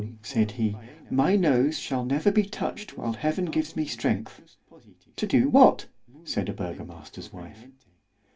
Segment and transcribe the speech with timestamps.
[0.23, 0.75] said he,
[1.11, 5.85] my nose shall never be touched whilst Heaven gives me strength——To do what?
[6.23, 7.67] said a burgomaster's wife.